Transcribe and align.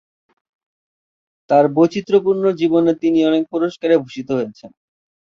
তার 1.49 1.65
বৈচিত্রপূর্ণ 1.75 2.43
জীবনে 2.59 2.91
তিনি 3.01 3.19
অনেক 3.29 3.43
পুরস্কারে 3.51 3.95
ভূষিত 3.97 4.29
হয়েছেন। 4.37 4.71